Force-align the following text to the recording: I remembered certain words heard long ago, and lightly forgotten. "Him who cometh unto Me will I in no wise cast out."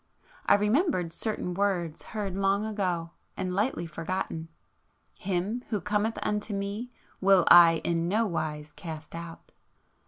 I 0.47 0.55
remembered 0.55 1.13
certain 1.13 1.53
words 1.53 2.01
heard 2.17 2.35
long 2.35 2.65
ago, 2.65 3.11
and 3.37 3.53
lightly 3.53 3.85
forgotten. 3.85 4.47
"Him 5.19 5.63
who 5.69 5.79
cometh 5.79 6.17
unto 6.23 6.55
Me 6.55 6.91
will 7.21 7.45
I 7.51 7.81
in 7.83 8.07
no 8.07 8.25
wise 8.25 8.71
cast 8.71 9.13
out." 9.13 9.51